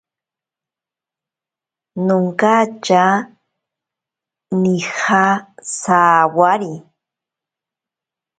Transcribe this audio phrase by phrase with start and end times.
[2.05, 3.05] Nonkatya
[4.61, 5.23] nija
[5.77, 6.73] sawari.